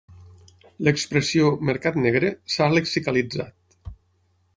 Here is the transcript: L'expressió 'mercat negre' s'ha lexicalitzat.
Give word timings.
L'expressió 0.85 1.51
'mercat 1.69 1.99
negre' 2.05 2.31
s'ha 2.55 2.71
lexicalitzat. 2.77 3.93